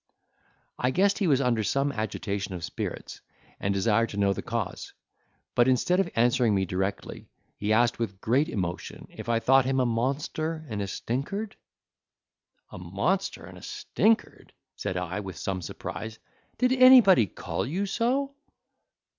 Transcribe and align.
I 0.79 0.89
guessed 0.89 1.19
he 1.19 1.27
was 1.27 1.41
under 1.41 1.63
some 1.63 1.91
agitation 1.91 2.55
of 2.55 2.63
spirits 2.63 3.21
and 3.59 3.71
desired 3.71 4.09
to 4.09 4.17
know 4.17 4.33
the 4.33 4.41
cause; 4.41 4.93
but, 5.53 5.67
instead 5.67 5.99
of 5.99 6.09
answering 6.15 6.55
me 6.55 6.65
directly, 6.65 7.29
he 7.55 7.71
asked 7.71 7.99
with 7.99 8.19
great 8.19 8.49
emotion, 8.49 9.05
if 9.11 9.29
I 9.29 9.39
thought 9.39 9.65
him 9.65 9.79
a 9.79 9.85
monster 9.85 10.65
and 10.67 10.81
a 10.81 10.87
stinkard? 10.87 11.53
"A 12.71 12.79
monster 12.79 13.45
and 13.45 13.59
a 13.59 13.61
stinkard!" 13.61 14.53
said 14.75 14.97
I, 14.97 15.19
with 15.19 15.37
some 15.37 15.61
surprise: 15.61 16.17
"did 16.57 16.71
anybody 16.71 17.27
call 17.27 17.63
you 17.67 17.85
so?" 17.85 18.33